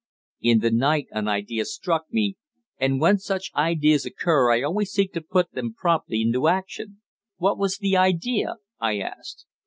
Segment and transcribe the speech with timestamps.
[0.41, 2.35] "In the night an idea struck me,
[2.79, 7.03] and when such ideas occur I always seek to put them promptly into action."
[7.37, 9.45] "What was the idea?" I asked.